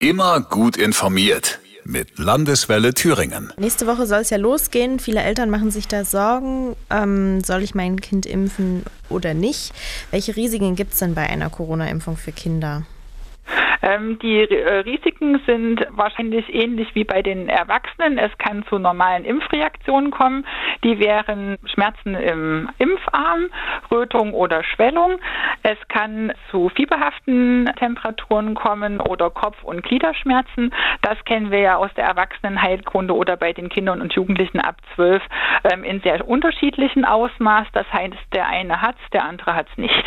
[0.00, 3.52] Immer gut informiert mit Landeswelle Thüringen.
[3.56, 5.00] Nächste Woche soll es ja losgehen.
[5.00, 6.76] Viele Eltern machen sich da Sorgen.
[6.88, 9.72] Ähm, soll ich mein Kind impfen oder nicht?
[10.12, 12.86] Welche Risiken gibt es denn bei einer Corona-Impfung für Kinder?
[13.82, 18.18] Ähm, die äh, Risiken sind wahrscheinlich ähnlich wie bei den Erwachsenen.
[18.18, 20.46] Es kann zu normalen Impfreaktionen kommen.
[20.84, 23.48] Die wären Schmerzen im Impfarm,
[23.90, 25.18] Rötung oder Schwellung.
[25.62, 30.72] Es kann zu fieberhaften Temperaturen kommen oder Kopf- und Gliederschmerzen.
[31.02, 35.22] Das kennen wir ja aus der Erwachsenenheilkunde oder bei den Kindern und Jugendlichen ab 12
[35.64, 37.66] ähm, in sehr unterschiedlichen Ausmaß.
[37.72, 40.04] Das heißt, der eine hat es, der andere hat es nicht.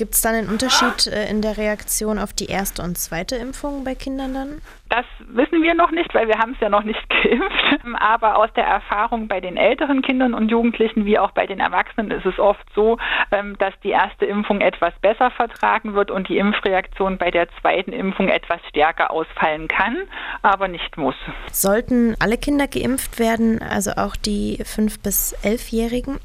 [0.00, 3.84] Gibt es dann einen Unterschied äh, in der Reaktion auf die erste und zweite Impfung
[3.84, 4.62] bei Kindern dann?
[4.88, 7.84] Das wissen wir noch nicht, weil wir haben es ja noch nicht geimpft.
[8.00, 12.10] Aber aus der Erfahrung bei den älteren Kindern und Jugendlichen wie auch bei den Erwachsenen
[12.12, 12.96] ist es oft so,
[13.30, 17.92] ähm, dass die erste Impfung etwas besser vertragen wird und die Impfreaktion bei der zweiten
[17.92, 19.98] Impfung etwas stärker ausfallen kann,
[20.40, 21.14] aber nicht muss.
[21.52, 26.20] Sollten alle Kinder geimpft werden, also auch die 5- bis 11-Jährigen?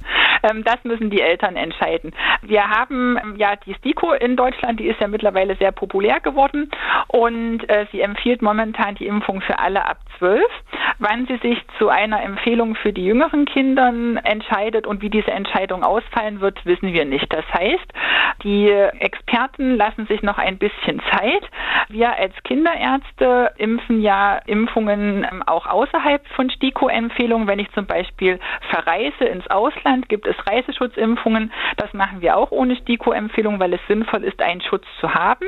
[0.45, 2.13] Ähm, das müssen die Eltern entscheiden.
[2.41, 6.69] Wir haben ähm, ja die STIKO in Deutschland, die ist ja mittlerweile sehr populär geworden
[7.07, 10.41] und äh, sie empfiehlt momentan die Impfung für alle ab 12.
[10.99, 13.91] Wann sie sich zu einer Empfehlung für die jüngeren Kinder
[14.23, 17.31] entscheidet und wie diese Entscheidung ausfallen wird, wissen wir nicht.
[17.33, 17.93] Das heißt,
[18.43, 21.43] die Experten lassen sich noch ein bisschen Zeit.
[21.89, 27.47] Wir als Kinderärzte impfen ja Impfungen ähm, auch außerhalb von STIKO-Empfehlungen.
[27.47, 31.52] Wenn ich zum Beispiel verreise ins Ausland, gibt es Reiseschutzimpfungen.
[31.78, 35.45] Das machen wir auch ohne STIKO-Empfehlung, weil es sinnvoll ist, einen Schutz zu haben.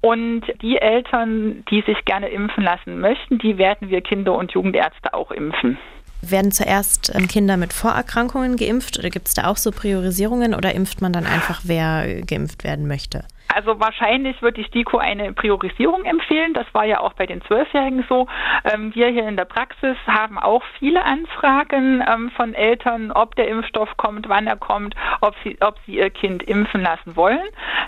[0.00, 5.14] Und die Eltern, die sich gerne impfen lassen möchten, die werden wir Kinder- und Jugendärzte
[5.14, 5.78] auch impfen.
[6.22, 10.74] Werden zuerst ähm, Kinder mit Vorerkrankungen geimpft oder gibt es da auch so Priorisierungen oder
[10.74, 13.24] impft man dann einfach, wer geimpft werden möchte?
[13.52, 16.54] Also wahrscheinlich wird die STIKO eine Priorisierung empfehlen.
[16.54, 18.28] Das war ja auch bei den Zwölfjährigen so.
[18.64, 23.48] Ähm, wir hier in der Praxis haben auch viele Anfragen ähm, von Eltern, ob der
[23.48, 27.42] Impfstoff kommt, wann er kommt, ob sie, ob sie ihr Kind impfen lassen wollen.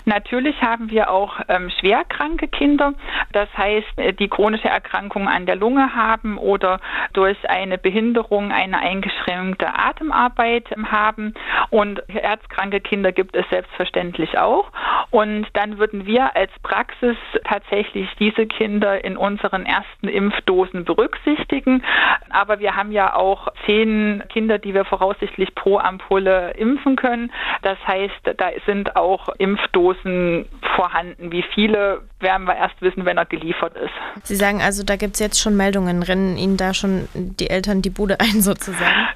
[0.05, 2.93] Natürlich haben wir auch ähm, schwerkranke Kinder.
[3.31, 6.79] Das heißt, äh, die chronische Erkrankungen an der Lunge haben oder
[7.13, 11.33] durch eine Behinderung eine eingeschränkte Atemarbeit haben.
[11.69, 14.71] Und herzkranke Kinder gibt es selbstverständlich auch.
[15.09, 21.83] Und dann würden wir als Praxis tatsächlich diese Kinder in unseren ersten Impfdosen berücksichtigen.
[22.29, 27.31] Aber wir haben ja auch zehn Kinder, die wir voraussichtlich pro Ampulle impfen können.
[27.61, 31.31] Das heißt, da sind auch Impfdosen vorhanden.
[31.31, 33.93] Wie viele werden wir erst wissen, wenn er geliefert ist.
[34.23, 36.03] Sie sagen also, da gibt es jetzt schon Meldungen.
[36.03, 39.07] Rennen Ihnen da schon die Eltern die Bude ein sozusagen?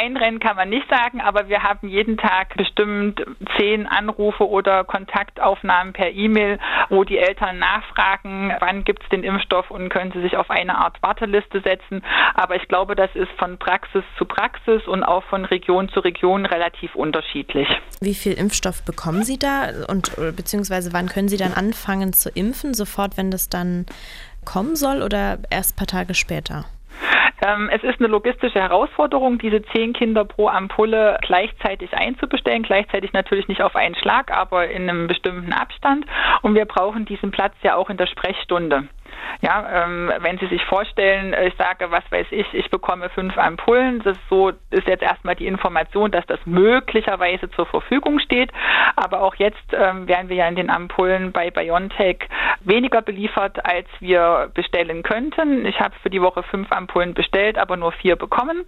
[0.00, 3.22] Einrennen kann man nicht sagen, aber wir haben jeden Tag bestimmt
[3.58, 9.70] zehn Anrufe oder Kontaktaufnahmen per E-Mail, wo die Eltern nachfragen, wann gibt es den Impfstoff
[9.70, 12.02] und können sie sich auf eine Art Warteliste setzen.
[12.34, 16.46] Aber ich glaube, das ist von Praxis zu Praxis und auch von Region zu Region
[16.46, 17.68] relativ unterschiedlich.
[18.00, 22.72] Wie viel Impfstoff bekommen Sie da und beziehungsweise wann können Sie dann anfangen zu impfen?
[22.72, 23.86] Sofort, wenn das dann
[24.44, 26.64] kommen soll oder erst ein paar Tage später?
[27.42, 33.48] Ähm, es ist eine logistische Herausforderung, diese zehn Kinder pro Ampulle gleichzeitig einzubestellen, gleichzeitig natürlich
[33.48, 36.04] nicht auf einen Schlag, aber in einem bestimmten Abstand.
[36.42, 38.88] Und wir brauchen diesen Platz ja auch in der Sprechstunde.
[39.42, 43.36] Ja, ähm, wenn Sie sich vorstellen, äh, ich sage, was weiß ich, ich bekomme fünf
[43.38, 48.52] Ampullen, das ist so ist jetzt erstmal die Information, dass das möglicherweise zur Verfügung steht.
[48.96, 52.28] Aber auch jetzt ähm, werden wir ja in den Ampullen bei BioNTech
[52.60, 55.64] weniger beliefert, als wir bestellen könnten.
[55.64, 58.64] Ich habe für die Woche fünf Ampullen bestellt, aber nur vier bekommen.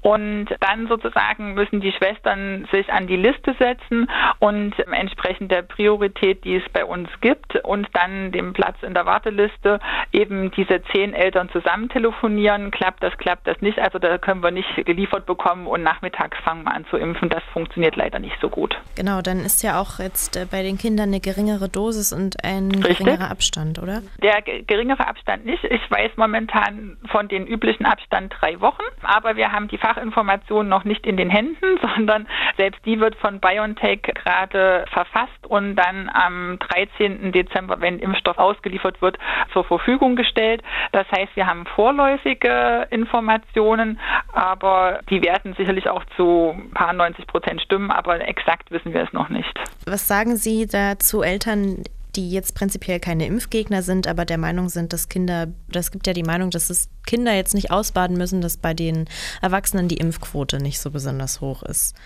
[0.00, 6.44] Und dann sozusagen müssen die Schwestern sich an die Liste setzen und entsprechend der Priorität,
[6.44, 9.80] die es bei uns gibt, und dann den Platz in der Warteliste
[10.12, 12.70] eben diese zehn Eltern zusammen telefonieren.
[12.70, 13.78] Klappt das, klappt das nicht.
[13.78, 17.28] Also da können wir nicht geliefert bekommen und nachmittags fangen wir an zu impfen.
[17.28, 18.76] Das funktioniert leider nicht so gut.
[18.96, 22.70] Genau, dann ist ja auch jetzt äh, bei den Kindern eine geringere Dosis und ein
[22.70, 22.98] Richtig.
[22.98, 24.02] geringerer Abstand, oder?
[24.22, 25.64] Der geringere Abstand nicht.
[25.64, 30.84] Ich weiß momentan von den üblichen Abstand drei Wochen, aber wir haben die Fachinformation noch
[30.84, 32.26] nicht in den Händen, sondern
[32.56, 37.32] selbst die wird von BioNTech gerade verfasst und dann am 13.
[37.32, 39.18] Dezember, wenn Impfstoff ausgeliefert wird,
[39.52, 40.62] zur Verfügung gestellt.
[40.92, 44.00] Das heißt, wir haben vorläufige Informationen,
[44.32, 49.02] aber die werden sicherlich auch zu ein paar 90 Prozent stimmen, aber exakt wissen wir
[49.02, 49.58] es noch nicht.
[49.86, 51.84] Was sagen Sie dazu Eltern,
[52.16, 56.12] die jetzt prinzipiell keine Impfgegner sind, aber der Meinung sind, dass Kinder, das gibt ja
[56.12, 59.08] die Meinung, dass es Kinder jetzt nicht ausbaden müssen, dass bei den
[59.40, 61.96] Erwachsenen die Impfquote nicht so besonders hoch ist.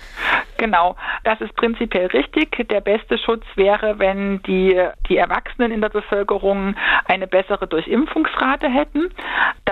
[0.62, 0.94] Genau,
[1.25, 2.69] das ist prinzipiell richtig.
[2.70, 6.76] Der beste Schutz wäre, wenn die, die Erwachsenen in der Bevölkerung
[7.06, 9.11] eine bessere Durchimpfungsrate hätten.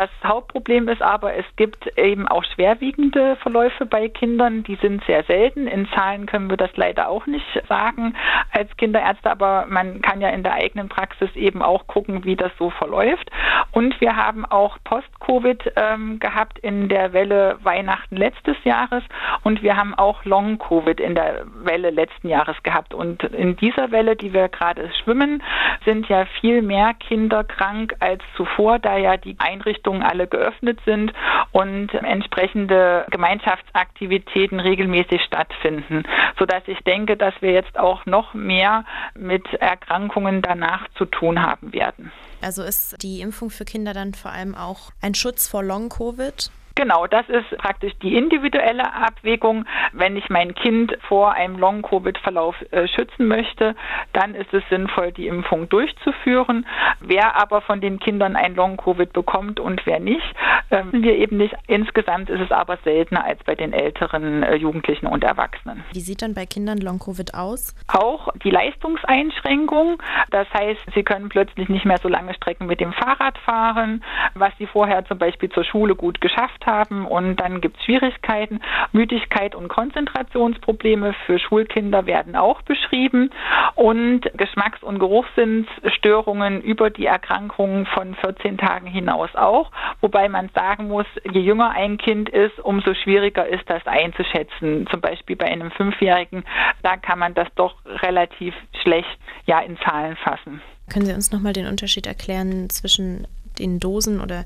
[0.01, 4.63] Das Hauptproblem ist aber, es gibt eben auch schwerwiegende Verläufe bei Kindern.
[4.63, 5.67] Die sind sehr selten.
[5.67, 8.15] In Zahlen können wir das leider auch nicht sagen
[8.51, 12.51] als Kinderärzte, aber man kann ja in der eigenen Praxis eben auch gucken, wie das
[12.59, 13.31] so verläuft.
[13.73, 19.05] Und wir haben auch Post-Covid ähm, gehabt in der Welle Weihnachten letztes Jahres
[19.43, 22.95] und wir haben auch Long-Covid Covid in der Welle letzten Jahres gehabt.
[22.95, 25.43] Und in dieser Welle, die wir gerade schwimmen,
[25.85, 31.13] sind ja viel mehr Kinder krank als zuvor, da ja die Einrichtungen alle geöffnet sind
[31.53, 36.05] und entsprechende Gemeinschaftsaktivitäten regelmäßig stattfinden,
[36.39, 38.85] sodass ich denke, dass wir jetzt auch noch mehr
[39.15, 42.13] mit Erkrankungen danach zu tun haben werden.
[42.43, 46.51] Also ist die Impfung für Kinder dann vor allem auch ein Schutz vor Long-Covid?
[46.75, 49.65] Genau, das ist praktisch die individuelle Abwägung.
[49.93, 53.75] Wenn ich mein Kind vor einem Long-Covid-Verlauf äh, schützen möchte,
[54.13, 56.67] dann ist es sinnvoll, die Impfung durchzuführen.
[57.01, 60.35] Wer aber von den Kindern ein Long-Covid bekommt und wer nicht,
[60.71, 61.55] äh, wir eben nicht.
[61.67, 65.85] Insgesamt ist es aber seltener als bei den älteren äh, Jugendlichen und Erwachsenen.
[65.93, 67.75] Wie sieht dann bei Kindern Long-Covid aus?
[67.89, 70.03] Auch die Leistungseinschränkung.
[70.31, 74.53] Das heißt, sie können plötzlich nicht mehr so lange Strecken mit dem Fahrrad fahren, was
[74.59, 78.61] sie vorher zum Beispiel zur Schule gut geschafft haben haben und dann gibt es Schwierigkeiten.
[78.93, 83.31] Müdigkeit und Konzentrationsprobleme für Schulkinder werden auch beschrieben
[83.75, 89.71] und Geschmacks- und Geruchssinnsstörungen über die Erkrankungen von 14 Tagen hinaus auch,
[90.01, 94.87] wobei man sagen muss, je jünger ein Kind ist, umso schwieriger ist das einzuschätzen.
[94.91, 96.45] Zum Beispiel bei einem Fünfjährigen,
[96.83, 100.61] da kann man das doch relativ schlecht ja in Zahlen fassen.
[100.93, 103.27] Können Sie uns nochmal den Unterschied erklären zwischen
[103.61, 104.45] den Dosen oder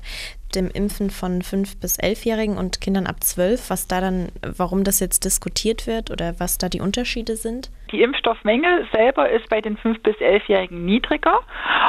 [0.55, 4.99] dem Impfen von 5- bis 11-Jährigen und Kindern ab 12, was da dann, warum das
[4.99, 7.69] jetzt diskutiert wird oder was da die Unterschiede sind?
[7.91, 11.39] Die Impfstoffmenge selber ist bei den 5- bis 11-Jährigen niedriger.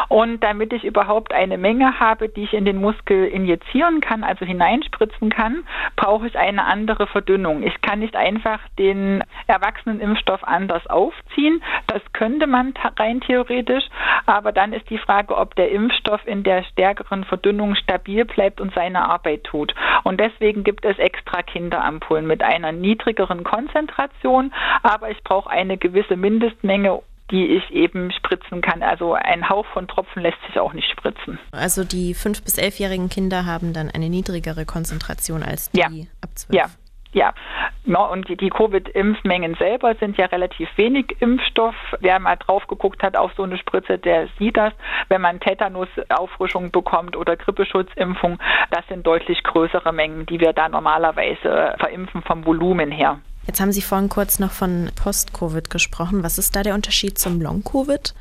[0.08, 4.44] Und damit ich überhaupt eine Menge habe, die ich in den Muskel injizieren kann, also
[4.44, 5.64] hineinspritzen kann,
[5.96, 7.62] brauche ich eine andere Verdünnung.
[7.62, 11.62] Ich kann nicht einfach den Erwachsenenimpfstoff anders aufziehen.
[11.86, 13.84] Das könnte man rein theoretisch.
[14.26, 18.74] Aber dann ist die Frage, ob der Impfstoff in der stärkeren Verdünnung stabil bleibt und
[18.74, 19.74] seine Arbeit tut.
[20.04, 24.52] Und deswegen gibt es extra Kinderampullen mit einer niedrigeren Konzentration.
[24.82, 28.82] Aber ich brauche eine gewisse Mindestmenge, die ich eben spritzen kann.
[28.82, 31.38] Also ein Hauch von Tropfen lässt sich auch nicht spritzen.
[31.52, 35.88] Also die 5- bis 11-jährigen Kinder haben dann eine niedrigere Konzentration als die ja.
[36.20, 36.54] ab 12.
[36.54, 36.66] Ja.
[37.16, 37.32] Ja,
[37.86, 41.74] und die, die Covid-Impfmengen selber sind ja relativ wenig Impfstoff.
[42.00, 44.74] Wer mal drauf geguckt hat auf so eine Spritze, der sieht das.
[45.08, 48.38] Wenn man Tetanus-Auffrischung bekommt oder Grippeschutzimpfung,
[48.70, 53.18] das sind deutlich größere Mengen, die wir da normalerweise verimpfen vom Volumen her.
[53.46, 56.24] Jetzt haben Sie vorhin kurz noch von Post-Covid gesprochen.
[56.24, 58.12] Was ist da der Unterschied zum Long-Covid?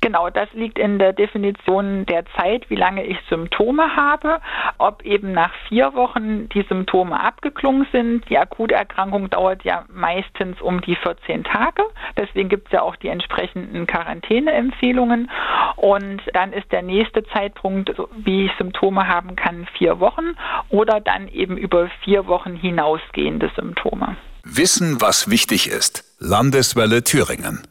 [0.00, 4.40] Genau, das liegt in der Definition der Zeit, wie lange ich Symptome habe.
[4.78, 8.28] Ob eben nach vier Wochen die Symptome abgeklungen sind.
[8.28, 11.84] Die Akuterkrankung dauert ja meistens um die 14 Tage.
[12.16, 15.30] Deswegen gibt es ja auch die entsprechenden Quarantäneempfehlungen.
[15.76, 20.34] Und dann ist der nächste Zeitpunkt, wie ich Symptome haben kann, vier Wochen
[20.68, 24.16] oder dann eben über vier Wochen hinausgehende Symptome.
[24.44, 26.04] Wissen, was wichtig ist.
[26.18, 27.62] Landeswelle Thüringen.